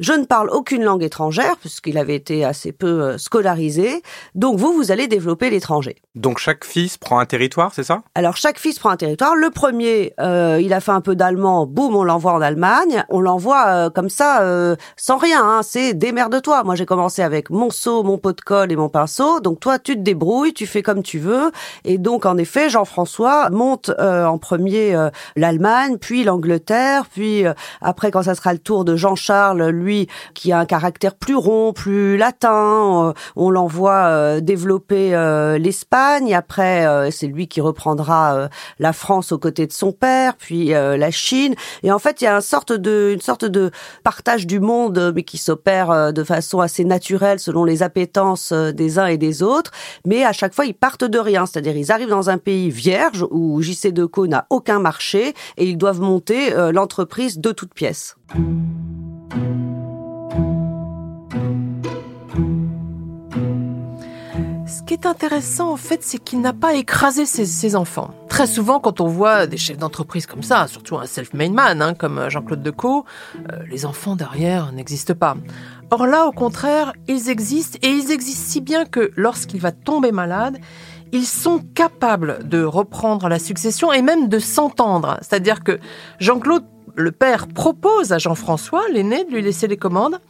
Je 0.00 0.12
ne 0.12 0.24
parle 0.24 0.50
aucune 0.50 0.82
langue 0.82 1.04
étrangère, 1.04 1.56
puisqu'il 1.58 1.98
avait 1.98 2.16
été 2.16 2.44
assez 2.44 2.72
peu 2.72 3.02
euh, 3.02 3.18
scolarisé. 3.18 4.02
Donc 4.34 4.58
vous, 4.58 4.72
vous 4.72 4.90
allez 4.90 5.06
développer 5.06 5.50
l'étranger. 5.50 6.02
Donc 6.16 6.38
chaque 6.38 6.64
fils 6.64 6.98
prend 6.98 7.20
un 7.20 7.26
territoire, 7.26 7.72
c'est 7.72 7.84
ça? 7.84 8.02
Alors 8.16 8.36
chaque 8.36 8.58
fils 8.58 8.80
prend 8.80 8.90
un 8.90 8.96
territoire. 8.96 9.36
Le 9.36 9.50
premier, 9.50 10.12
euh, 10.18 10.58
il 10.60 10.72
a 10.72 10.80
fait 10.80 10.90
un 10.90 11.00
peu 11.00 11.14
d'allemand, 11.14 11.66
boum, 11.66 11.94
on 11.94 12.02
l'envoie 12.02 12.32
en 12.32 12.40
Allemagne. 12.40 13.04
On 13.08 13.20
l'envoie 13.20 13.66
euh, 13.68 13.90
comme 13.90 14.08
ça, 14.08 14.74
sans 14.96 15.16
rien. 15.16 15.44
Hein. 15.44 15.60
C'est 15.62 15.94
démerde-toi. 15.94 16.64
Moi, 16.64 16.74
j'ai 16.74 16.86
commencé 16.86 17.22
avec 17.22 17.50
mon 17.50 17.70
seau, 17.70 18.02
mon 18.02 18.18
pot 18.18 18.32
de 18.32 18.40
colle 18.40 18.72
et 18.72 18.76
mon 18.76 18.88
pinceau. 18.88 19.38
Donc 19.38 19.60
toi, 19.60 19.78
tu 19.78 19.94
te 19.94 20.00
débrouilles, 20.00 20.54
tu 20.54 20.66
fais 20.66 20.82
comme 20.82 21.04
tu 21.04 21.20
veux. 21.20 21.52
Et 21.84 21.98
donc, 21.98 22.26
en 22.26 22.36
effet, 22.36 22.68
Jean-François 22.68 23.50
monte 23.50 23.90
en 23.98 24.38
premier 24.38 24.96
l'Allemagne, 25.36 25.98
puis 25.98 26.24
l'Angleterre, 26.24 27.06
puis 27.06 27.44
après, 27.80 28.10
quand 28.10 28.24
ça 28.24 28.34
sera 28.34 28.52
le 28.52 28.58
tour 28.58 28.84
de 28.84 28.96
Jean-Charles, 28.96 29.70
lui 29.84 30.08
qui 30.34 30.52
a 30.52 30.58
un 30.58 30.66
caractère 30.66 31.14
plus 31.14 31.36
rond, 31.36 31.72
plus 31.72 32.16
latin. 32.16 33.08
Euh, 33.08 33.12
on 33.36 33.50
l'envoie 33.50 34.06
euh, 34.06 34.40
développer 34.40 35.14
euh, 35.14 35.58
l'Espagne. 35.58 36.34
Après, 36.34 37.10
c'est 37.10 37.26
lui 37.26 37.48
qui 37.48 37.60
reprendra 37.60 38.48
la 38.78 38.92
France 38.92 39.32
aux 39.32 39.38
côtés 39.38 39.66
de 39.66 39.72
son 39.72 39.92
père, 39.92 40.36
puis 40.36 40.68
la 40.68 41.10
Chine. 41.10 41.54
Et 41.82 41.92
en 41.92 41.98
fait, 41.98 42.20
il 42.20 42.24
y 42.24 42.26
a 42.26 42.34
une 42.34 42.40
sorte 42.40 42.72
de, 42.72 43.70
partage 44.02 44.46
du 44.46 44.60
monde, 44.60 45.12
mais 45.14 45.22
qui 45.22 45.38
s'opère 45.38 46.12
de 46.12 46.24
façon 46.24 46.60
assez 46.60 46.84
naturelle 46.84 47.38
selon 47.38 47.64
les 47.64 47.82
appétences 47.82 48.52
des 48.52 48.98
uns 48.98 49.06
et 49.06 49.18
des 49.18 49.42
autres. 49.42 49.70
Mais 50.06 50.24
à 50.24 50.32
chaque 50.32 50.54
fois, 50.54 50.66
ils 50.66 50.74
partent 50.74 51.04
de 51.04 51.18
rien. 51.18 51.46
C'est-à-dire, 51.46 51.76
ils 51.76 51.92
arrivent 51.92 52.08
dans 52.08 52.30
un 52.30 52.38
pays 52.38 52.70
vierge 52.70 53.26
où 53.30 53.60
JC 53.62 53.92
Deco 53.92 54.26
n'a 54.26 54.46
aucun 54.50 54.80
marché 54.80 55.34
et 55.56 55.66
ils 55.66 55.78
doivent 55.78 56.00
monter 56.00 56.50
l'entreprise 56.72 57.38
de 57.38 57.52
toutes 57.52 57.74
pièces. 57.74 58.16
Qui 64.86 64.94
est 64.94 65.06
intéressant, 65.06 65.72
en 65.72 65.76
fait, 65.76 66.02
c'est 66.02 66.18
qu'il 66.18 66.40
n'a 66.40 66.52
pas 66.52 66.74
écrasé 66.74 67.26
ses, 67.26 67.76
enfants. 67.76 68.10
Très 68.28 68.46
souvent, 68.46 68.80
quand 68.80 69.00
on 69.00 69.06
voit 69.06 69.46
des 69.46 69.56
chefs 69.56 69.78
d'entreprise 69.78 70.26
comme 70.26 70.42
ça, 70.42 70.66
surtout 70.66 70.98
un 70.98 71.06
self-made 71.06 71.52
man, 71.52 71.80
hein, 71.80 71.94
comme 71.94 72.28
Jean-Claude 72.28 72.62
Decaux, 72.62 73.04
euh, 73.36 73.58
les 73.70 73.86
enfants 73.86 74.16
derrière 74.16 74.72
n'existent 74.72 75.14
pas. 75.14 75.36
Or 75.90 76.06
là, 76.06 76.26
au 76.26 76.32
contraire, 76.32 76.92
ils 77.08 77.30
existent, 77.30 77.78
et 77.82 77.88
ils 77.88 78.10
existent 78.10 78.44
si 78.46 78.60
bien 78.60 78.84
que 78.84 79.10
lorsqu'il 79.16 79.60
va 79.60 79.72
tomber 79.72 80.12
malade, 80.12 80.58
ils 81.12 81.26
sont 81.26 81.60
capables 81.74 82.46
de 82.46 82.62
reprendre 82.62 83.28
la 83.28 83.38
succession 83.38 83.92
et 83.92 84.02
même 84.02 84.28
de 84.28 84.38
s'entendre. 84.38 85.18
C'est-à-dire 85.22 85.62
que 85.62 85.78
Jean-Claude, 86.18 86.64
le 86.96 87.12
père, 87.12 87.46
propose 87.46 88.12
à 88.12 88.18
Jean-François, 88.18 88.82
l'aîné, 88.92 89.24
de 89.24 89.30
lui 89.30 89.42
laisser 89.42 89.66
les 89.66 89.76
commandes. 89.76 90.20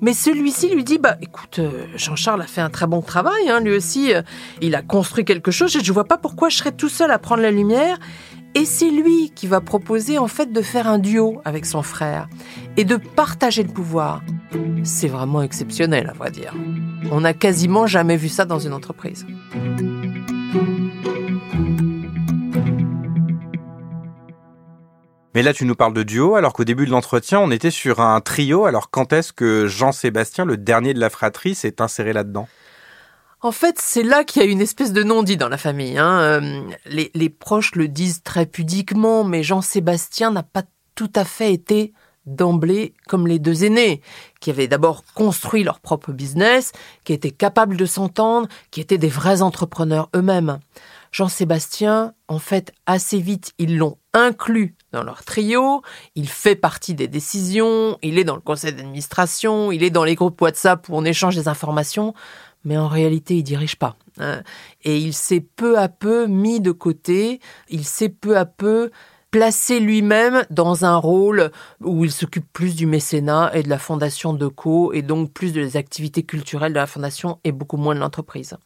Mais 0.00 0.12
celui-ci 0.12 0.68
lui 0.68 0.84
dit, 0.84 0.98
bah 0.98 1.16
écoute, 1.20 1.58
euh, 1.58 1.86
Jean-Charles 1.96 2.42
a 2.42 2.46
fait 2.46 2.60
un 2.60 2.70
très 2.70 2.86
bon 2.86 3.02
travail, 3.02 3.48
hein, 3.48 3.60
lui 3.60 3.74
aussi, 3.74 4.14
euh, 4.14 4.22
il 4.60 4.74
a 4.74 4.82
construit 4.82 5.24
quelque 5.24 5.50
chose, 5.50 5.74
et 5.76 5.80
je 5.82 5.92
vois 5.92 6.04
pas 6.04 6.18
pourquoi 6.18 6.48
je 6.48 6.56
serais 6.56 6.72
tout 6.72 6.88
seul 6.88 7.10
à 7.10 7.18
prendre 7.18 7.42
la 7.42 7.50
lumière. 7.50 7.98
Et 8.54 8.64
c'est 8.64 8.90
lui 8.90 9.30
qui 9.34 9.46
va 9.46 9.60
proposer 9.60 10.18
en 10.18 10.26
fait 10.26 10.52
de 10.52 10.62
faire 10.62 10.88
un 10.88 10.98
duo 10.98 11.40
avec 11.44 11.66
son 11.66 11.82
frère 11.82 12.28
et 12.76 12.84
de 12.84 12.96
partager 12.96 13.62
le 13.62 13.68
pouvoir. 13.68 14.22
C'est 14.84 15.08
vraiment 15.08 15.42
exceptionnel, 15.42 16.08
à 16.08 16.12
vrai 16.12 16.30
dire. 16.30 16.54
On 17.12 17.20
n'a 17.20 17.34
quasiment 17.34 17.86
jamais 17.86 18.16
vu 18.16 18.28
ça 18.28 18.46
dans 18.46 18.58
une 18.58 18.72
entreprise. 18.72 19.26
Mais 25.38 25.44
là, 25.44 25.54
tu 25.54 25.66
nous 25.66 25.76
parles 25.76 25.94
de 25.94 26.02
duo, 26.02 26.34
alors 26.34 26.52
qu'au 26.52 26.64
début 26.64 26.84
de 26.84 26.90
l'entretien, 26.90 27.38
on 27.38 27.52
était 27.52 27.70
sur 27.70 28.00
un 28.00 28.20
trio. 28.20 28.64
Alors 28.64 28.90
quand 28.90 29.12
est-ce 29.12 29.32
que 29.32 29.68
Jean-Sébastien, 29.68 30.44
le 30.44 30.56
dernier 30.56 30.94
de 30.94 30.98
la 30.98 31.10
fratrie, 31.10 31.54
s'est 31.54 31.80
inséré 31.80 32.12
là-dedans? 32.12 32.48
En 33.40 33.52
fait, 33.52 33.78
c'est 33.78 34.02
là 34.02 34.24
qu'il 34.24 34.42
y 34.42 34.44
a 34.44 34.48
une 34.48 34.60
espèce 34.60 34.92
de 34.92 35.04
non-dit 35.04 35.36
dans 35.36 35.48
la 35.48 35.56
famille. 35.56 35.96
Hein. 35.96 36.18
Euh, 36.18 36.62
les, 36.86 37.28
proches 37.28 37.76
le 37.76 37.86
disent 37.86 38.24
très 38.24 38.46
pudiquement, 38.46 39.22
mais 39.22 39.44
Jean-Sébastien 39.44 40.32
n'a 40.32 40.42
pas 40.42 40.64
tout 40.96 41.12
à 41.14 41.24
fait 41.24 41.52
été 41.52 41.92
d'emblée 42.26 42.94
comme 43.06 43.28
les 43.28 43.38
deux 43.38 43.62
aînés, 43.62 44.02
qui 44.40 44.50
avaient 44.50 44.66
d'abord 44.66 45.04
construit 45.14 45.62
leur 45.62 45.78
propre 45.78 46.10
business, 46.10 46.72
qui 47.04 47.12
étaient 47.12 47.30
capables 47.30 47.76
de 47.76 47.86
s'entendre, 47.86 48.48
qui 48.72 48.80
étaient 48.80 48.98
des 48.98 49.06
vrais 49.06 49.40
entrepreneurs 49.42 50.10
eux-mêmes. 50.16 50.58
Jean-Sébastien, 51.12 52.14
en 52.26 52.40
fait, 52.40 52.72
assez 52.86 53.20
vite, 53.20 53.52
ils 53.58 53.78
l'ont 53.78 53.98
inclus 54.14 54.74
dans 54.98 55.04
leur 55.04 55.24
trio, 55.24 55.82
il 56.16 56.28
fait 56.28 56.56
partie 56.56 56.94
des 56.94 57.06
décisions, 57.06 57.98
il 58.02 58.18
est 58.18 58.24
dans 58.24 58.34
le 58.34 58.40
conseil 58.40 58.72
d'administration, 58.72 59.70
il 59.70 59.84
est 59.84 59.90
dans 59.90 60.04
les 60.04 60.16
groupes 60.16 60.40
WhatsApp 60.40 60.88
où 60.88 60.96
on 60.96 61.04
échange 61.04 61.36
des 61.36 61.46
informations, 61.46 62.14
mais 62.64 62.76
en 62.76 62.88
réalité, 62.88 63.36
il 63.36 63.44
dirige 63.44 63.76
pas. 63.76 63.96
Hein. 64.18 64.42
Et 64.82 64.98
il 64.98 65.14
s'est 65.14 65.40
peu 65.40 65.78
à 65.78 65.88
peu 65.88 66.26
mis 66.26 66.60
de 66.60 66.72
côté, 66.72 67.40
il 67.68 67.84
s'est 67.84 68.08
peu 68.08 68.36
à 68.36 68.44
peu 68.44 68.90
placé 69.30 69.78
lui-même 69.78 70.44
dans 70.50 70.84
un 70.84 70.96
rôle 70.96 71.50
où 71.80 72.04
il 72.04 72.10
s'occupe 72.10 72.50
plus 72.52 72.74
du 72.74 72.86
mécénat 72.86 73.50
et 73.54 73.62
de 73.62 73.68
la 73.68 73.78
fondation 73.78 74.32
de 74.32 74.48
Co, 74.48 74.92
et 74.92 75.02
donc 75.02 75.32
plus 75.32 75.52
des 75.52 75.76
activités 75.76 76.22
culturelles 76.22 76.72
de 76.72 76.78
la 76.78 76.86
fondation 76.86 77.38
et 77.44 77.52
beaucoup 77.52 77.76
moins 77.76 77.94
de 77.94 78.00
l'entreprise. 78.00 78.56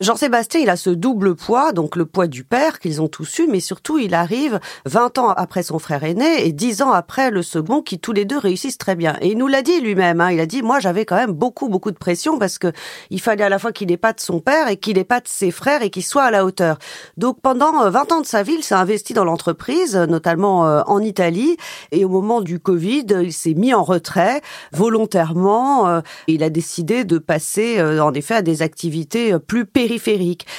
Jean-Sébastien, 0.00 0.60
il 0.60 0.70
a 0.70 0.76
ce 0.76 0.90
double 0.90 1.34
poids, 1.34 1.72
donc 1.72 1.96
le 1.96 2.06
poids 2.06 2.28
du 2.28 2.44
père 2.44 2.78
qu'ils 2.78 3.02
ont 3.02 3.08
tous 3.08 3.40
eu, 3.40 3.48
mais 3.48 3.58
surtout 3.58 3.98
il 3.98 4.14
arrive 4.14 4.60
20 4.86 5.18
ans 5.18 5.30
après 5.30 5.64
son 5.64 5.80
frère 5.80 6.04
aîné 6.04 6.46
et 6.46 6.52
10 6.52 6.82
ans 6.82 6.92
après 6.92 7.32
le 7.32 7.42
second 7.42 7.82
qui 7.82 7.98
tous 7.98 8.12
les 8.12 8.24
deux 8.24 8.38
réussissent 8.38 8.78
très 8.78 8.94
bien. 8.94 9.16
Et 9.20 9.32
il 9.32 9.38
nous 9.38 9.48
l'a 9.48 9.60
dit 9.60 9.80
lui-même, 9.80 10.20
hein, 10.20 10.30
il 10.30 10.38
a 10.38 10.46
dit 10.46 10.62
moi 10.62 10.78
j'avais 10.78 11.04
quand 11.04 11.16
même 11.16 11.32
beaucoup 11.32 11.68
beaucoup 11.68 11.90
de 11.90 11.96
pression 11.96 12.38
parce 12.38 12.58
que 12.58 12.72
il 13.10 13.20
fallait 13.20 13.42
à 13.42 13.48
la 13.48 13.58
fois 13.58 13.72
qu'il 13.72 13.88
pas 13.98 14.12
de 14.12 14.20
son 14.20 14.38
père 14.38 14.68
et 14.68 14.76
qu'il 14.76 15.04
pas 15.04 15.18
de 15.18 15.26
ses 15.26 15.50
frères 15.50 15.82
et 15.82 15.90
qu'il 15.90 16.04
soit 16.04 16.22
à 16.22 16.30
la 16.30 16.44
hauteur. 16.44 16.78
Donc 17.16 17.40
pendant 17.40 17.90
20 17.90 18.12
euh, 18.12 18.14
ans 18.14 18.20
de 18.20 18.26
sa 18.26 18.44
vie, 18.44 18.54
il 18.56 18.62
s'est 18.62 18.76
investi 18.76 19.14
dans 19.14 19.24
l'entreprise, 19.24 19.96
notamment 19.96 20.68
euh, 20.68 20.80
en 20.86 21.00
Italie 21.00 21.56
et 21.90 22.04
au 22.04 22.08
moment 22.08 22.40
du 22.40 22.60
Covid, 22.60 23.06
il 23.20 23.32
s'est 23.32 23.54
mis 23.54 23.74
en 23.74 23.82
retrait 23.82 24.42
volontairement. 24.72 25.88
Euh, 25.88 26.00
il 26.28 26.44
a 26.44 26.50
décidé 26.50 27.02
de 27.02 27.18
passer 27.18 27.82
en 27.82 28.14
effet 28.14 28.34
à 28.34 28.42
des 28.42 28.62
activités 28.62 29.36
plus 29.40 29.66
périphériques 29.66 29.87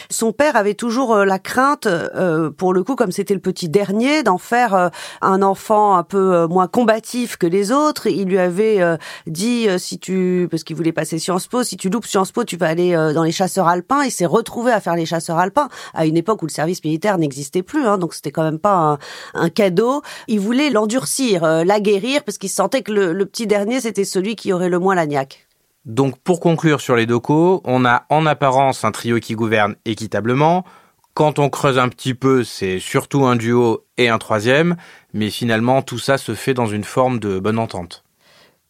Son 0.09 0.31
père 0.31 0.55
avait 0.55 0.74
toujours 0.74 1.13
euh, 1.13 1.25
la 1.25 1.39
crainte, 1.39 1.86
euh, 1.86 2.50
pour 2.50 2.74
le 2.74 2.83
coup, 2.83 2.95
comme 2.95 3.12
c'était 3.12 3.33
le 3.33 3.39
petit 3.39 3.69
dernier, 3.69 4.24
d'en 4.24 4.38
faire 4.38 4.74
euh, 4.74 4.89
un 5.21 5.41
enfant 5.41 5.95
un 5.95 6.03
peu 6.03 6.48
moins 6.48 6.67
combatif 6.67 7.38
que 7.38 7.48
les 7.48 7.71
autres. 7.71 8.07
Il 8.07 8.27
lui 8.27 8.39
avait 8.39 8.79
dit, 9.27 9.67
si 9.77 10.00
tu, 10.00 10.48
parce 10.50 10.63
qu'il 10.63 10.75
voulait 10.75 10.91
passer 10.91 11.19
Sciences 11.19 11.48
Po, 11.48 11.63
si 11.63 11.77
tu 11.77 11.89
loupes 11.89 12.05
Sciences 12.05 12.31
Po, 12.31 12.43
tu 12.43 12.57
vas 12.57 12.67
aller 12.67 12.93
dans 13.13 13.24
les 13.24 13.31
chasseurs 13.31 13.67
alpins. 13.67 14.03
Il 14.03 14.12
s'est 14.12 14.25
retrouvé 14.25 14.71
à 14.71 14.79
faire 14.79 14.95
les 14.95 15.05
chasseurs 15.05 15.38
alpins 15.38 15.69
à 15.93 16.05
une 16.05 16.17
époque 16.17 16.41
où 16.41 16.45
le 16.45 16.51
service 16.51 16.83
militaire 16.83 17.17
n'existait 17.17 17.63
plus, 17.63 17.86
hein, 17.86 17.98
donc 17.98 18.13
c'était 18.13 18.31
quand 18.31 18.43
même 18.43 18.59
pas 18.59 18.75
un, 18.75 18.98
un 19.33 19.50
cadeau. 19.50 20.01
Il 20.27 20.39
voulait 20.39 20.69
l'endurcir, 20.69 21.43
l'aguerrir, 21.65 22.24
parce 22.24 22.38
qu'il 22.38 22.50
sentait 22.50 22.81
que 22.81 22.91
le, 22.91 23.13
le 23.13 23.25
petit 23.25 23.48
dernier, 23.48 23.81
c'était 23.81 24.05
celui 24.05 24.36
qui 24.36 24.53
aurait 24.53 24.69
le 24.69 24.79
moins 24.79 24.95
la 24.95 25.05
niaque. 25.05 25.48
Donc 25.89 26.19
pour 26.19 26.39
conclure 26.39 26.81
sur 26.81 26.96
les 26.96 27.08
docos, 27.08 27.62
on 27.65 27.84
a 27.84 28.05
en 28.10 28.27
apparence 28.27 28.86
un 28.86 28.91
trio 28.91 29.19
qui 29.19 29.34
gouverne 29.34 29.75
équitablement. 29.86 30.63
Quand 31.15 31.39
on 31.39 31.50
creuse 31.50 31.79
un 31.79 31.89
petit 31.89 32.13
peu, 32.13 32.43
c'est 32.43 32.77
surtout 32.77 33.25
un 33.25 33.36
duo 33.36 33.88
et 33.98 34.08
un 34.08 34.19
troisième, 34.19 34.77
mais 35.15 35.31
finalement 35.31 35.81
tout 35.81 35.98
ça 35.98 36.19
se 36.19 36.36
fait 36.36 36.53
dans 36.53 36.67
une 36.67 36.84
forme 36.84 37.17
de 37.17 37.39
bonne 37.39 37.58
entente. 37.58 38.03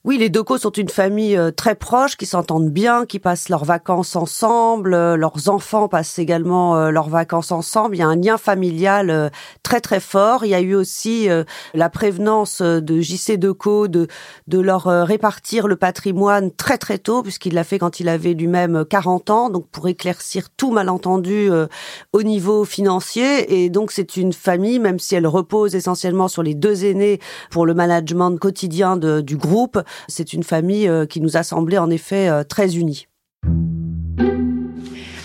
Oui, 0.05 0.17
les 0.17 0.29
Decaux 0.29 0.57
sont 0.57 0.71
une 0.71 0.87
famille 0.87 1.35
euh, 1.35 1.51
très 1.51 1.75
proche, 1.75 2.15
qui 2.15 2.25
s'entendent 2.25 2.69
bien, 2.69 3.05
qui 3.05 3.19
passent 3.19 3.49
leurs 3.49 3.65
vacances 3.65 4.15
ensemble. 4.15 4.93
Euh, 4.93 5.17
leurs 5.17 5.49
enfants 5.49 5.89
passent 5.89 6.19
également 6.19 6.77
euh, 6.77 6.89
leurs 6.89 7.09
vacances 7.09 7.51
ensemble. 7.51 7.97
Il 7.97 7.99
y 7.99 8.01
a 8.01 8.07
un 8.07 8.15
lien 8.15 8.37
familial 8.37 9.29
très 9.61 9.81
très 9.81 9.99
fort. 9.99 10.45
Il 10.45 10.51
y 10.51 10.53
a 10.53 10.61
eu 10.61 10.73
aussi 10.73 11.27
la 11.73 11.89
prévenance 11.89 12.61
de 12.61 13.01
JC 13.01 13.37
Decaux 13.37 13.89
de 13.89 14.07
de 14.47 14.59
leur 14.59 14.83
répartir 14.85 15.67
le 15.67 15.75
patrimoine 15.75 16.51
très 16.51 16.77
très 16.77 16.97
tôt, 16.97 17.21
puisqu'il 17.21 17.53
l'a 17.53 17.63
fait 17.63 17.77
quand 17.77 17.99
il 17.99 18.07
avait 18.07 18.33
lui-même 18.33 18.85
40 18.85 19.29
ans, 19.29 19.49
donc 19.49 19.67
pour 19.69 19.87
éclaircir 19.87 20.49
tout 20.55 20.71
malentendu 20.71 21.49
au 22.13 22.23
niveau 22.23 22.65
financier. 22.65 23.63
Et 23.63 23.69
donc 23.69 23.91
c'est 23.91 24.17
une 24.17 24.33
famille, 24.33 24.79
même 24.79 24.99
si 24.99 25.15
elle 25.15 25.27
repose 25.27 25.75
essentiellement 25.75 26.27
sur 26.27 26.43
les 26.43 26.55
deux 26.55 26.85
aînés 26.85 27.19
pour 27.51 27.65
le 27.65 27.73
management 27.73 28.35
quotidien 28.37 28.97
de, 28.97 29.21
du 29.21 29.37
groupe, 29.37 29.79
c'est 30.07 30.33
une 30.33 30.43
famille 30.43 30.87
euh, 30.87 31.05
qui 31.05 31.21
nous 31.21 31.37
a 31.37 31.43
semblé 31.43 31.77
en 31.77 31.89
effet 31.89 32.29
euh, 32.29 32.43
très 32.43 32.77
unie. 32.77 33.07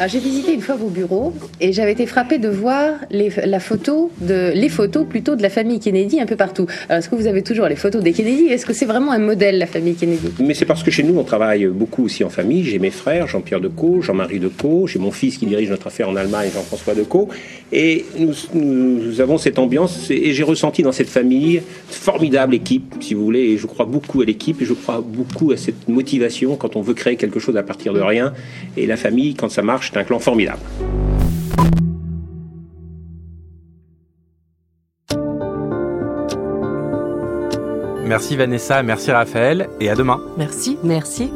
J'ai 0.06 0.18
visité 0.18 0.52
une 0.52 0.60
fois 0.60 0.74
vos 0.74 0.88
bureaux 0.88 1.32
et 1.60 1.72
j'avais 1.72 1.92
été 1.92 2.06
frappée 2.06 2.38
de 2.38 2.48
voir 2.48 2.94
les, 3.10 3.30
la 3.44 3.60
photo 3.60 4.10
les 4.20 4.68
photos 4.68 5.06
plutôt 5.08 5.36
de 5.36 5.42
la 5.42 5.48
famille 5.48 5.78
Kennedy 5.78 6.20
un 6.20 6.26
peu 6.26 6.36
partout. 6.36 6.66
Est-ce 6.90 7.08
que 7.08 7.14
vous 7.14 7.26
avez 7.26 7.42
toujours 7.42 7.66
les 7.66 7.76
photos 7.76 8.02
des 8.02 8.12
Kennedy? 8.12 8.46
Est-ce 8.46 8.66
que 8.66 8.72
c'est 8.72 8.86
vraiment 8.86 9.12
un 9.12 9.18
modèle, 9.18 9.58
la 9.58 9.66
famille 9.66 9.94
Kennedy? 9.94 10.28
Mais 10.40 10.54
c'est 10.54 10.64
parce 10.64 10.82
que 10.82 10.90
chez 10.90 11.02
nous, 11.02 11.18
on 11.18 11.24
travaille 11.24 11.66
beaucoup 11.66 12.04
aussi 12.04 12.24
en 12.24 12.28
famille. 12.28 12.64
J'ai 12.64 12.78
mes 12.78 12.90
frères, 12.90 13.28
Jean-Pierre 13.28 13.60
Decaux, 13.60 14.02
Jean-Marie 14.02 14.40
Decaux, 14.40 14.86
j'ai 14.86 14.98
mon 14.98 15.10
fils 15.10 15.38
qui 15.38 15.46
dirige 15.46 15.70
notre 15.70 15.86
affaire 15.86 16.08
en 16.08 16.16
Allemagne, 16.16 16.50
Jean-François 16.52 16.94
Decaux. 16.94 17.28
Et 17.72 18.04
nous, 18.18 18.34
nous, 18.54 19.20
avons 19.20 19.38
cette 19.38 19.58
ambiance 19.58 20.10
et 20.10 20.32
j'ai 20.32 20.42
ressenti 20.42 20.82
dans 20.82 20.92
cette 20.92 21.08
famille 21.08 21.62
formidable 21.88 22.54
équipe, 22.54 22.94
si 23.00 23.14
vous 23.14 23.24
voulez, 23.24 23.40
et 23.40 23.58
je 23.58 23.66
crois 23.66 23.86
beaucoup 23.86 24.22
à 24.22 24.24
l'équipe 24.24 24.60
et 24.60 24.64
je 24.64 24.74
crois 24.74 25.02
beaucoup 25.06 25.52
à 25.52 25.56
cette 25.56 25.88
motivation 25.88 26.56
quand 26.56 26.76
on 26.76 26.82
veut 26.82 26.94
créer 26.94 27.16
quelque 27.16 27.40
chose 27.40 27.56
à 27.56 27.62
partir 27.62 27.92
de 27.92 28.00
rien. 28.00 28.32
Et 28.76 28.86
la 28.86 28.96
famille, 28.96 29.34
quand 29.34 29.48
ça 29.48 29.62
marche, 29.62 29.92
c'est 29.94 30.00
un 30.00 30.04
clan 30.04 30.18
formidable. 30.18 30.60
Merci 38.06 38.36
Vanessa, 38.36 38.82
merci 38.82 39.10
Raphaël 39.12 39.68
et 39.80 39.88
à 39.88 39.94
demain. 39.94 40.20
Merci. 40.36 40.78
Merci. 40.82 41.32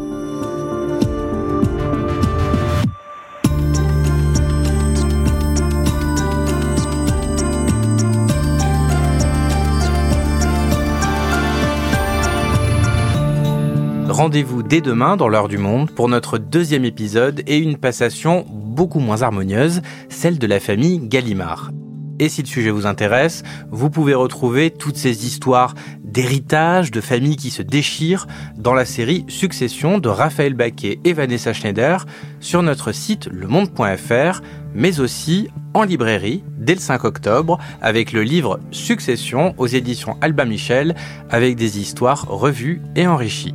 Rendez-vous 14.19 14.65
dès 14.65 14.81
demain 14.81 15.17
dans 15.17 15.29
l'heure 15.29 15.47
du 15.47 15.59
monde 15.59 15.93
pour 15.93 16.09
notre 16.09 16.39
deuxième 16.39 16.85
épisode 16.85 17.45
et 17.47 17.57
une 17.57 17.77
passation 17.77 18.45
beaucoup 18.51 18.99
moins 18.99 19.23
harmonieuse, 19.23 19.81
celle 20.09 20.41
de 20.41 20.47
la 20.49 20.59
famille 20.59 20.99
Gallimard. 20.99 21.71
Et 22.19 22.29
si 22.29 22.43
le 22.43 22.49
sujet 22.49 22.71
vous 22.71 22.85
intéresse, 22.85 23.45
vous 23.71 23.91
pouvez 23.91 24.15
retrouver 24.15 24.73
toutes 24.73 24.97
ces 24.97 25.25
histoires 25.25 25.77
d'héritage, 26.03 26.91
de 26.91 27.01
familles 27.01 27.37
qui 27.37 27.51
se 27.51 27.63
déchirent 27.63 28.27
dans 28.57 28.75
la 28.75 28.85
série 28.85 29.25
Succession 29.29 29.99
de 29.99 30.09
Raphaël 30.09 30.55
Baquet 30.55 30.99
et 31.05 31.13
Vanessa 31.13 31.53
Schneider 31.53 32.05
sur 32.41 32.65
notre 32.65 32.91
site 32.91 33.29
lemonde.fr, 33.31 34.41
mais 34.75 34.99
aussi 34.99 35.47
en 35.75 35.85
librairie 35.85 36.43
dès 36.59 36.75
le 36.75 36.81
5 36.81 37.05
octobre 37.05 37.61
avec 37.81 38.11
le 38.11 38.25
livre 38.25 38.59
Succession 38.73 39.55
aux 39.59 39.69
éditions 39.69 40.17
Alba 40.21 40.45
Michel 40.45 40.97
avec 41.31 41.55
des 41.55 41.79
histoires 41.79 42.27
revues 42.27 42.83
et 42.97 43.07
enrichies. 43.07 43.55